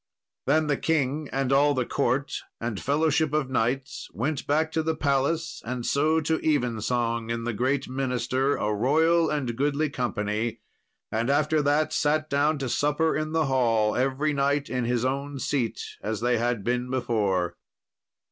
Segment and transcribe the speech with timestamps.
[0.47, 4.95] Then the king and all the court and fellowship of knights went back to the
[4.95, 10.59] palace, and so to evensong in the great minster, a royal and goodly company,
[11.11, 15.37] and after that sat down to supper in the hall, every knight in his own
[15.37, 17.55] seat, as they had been before.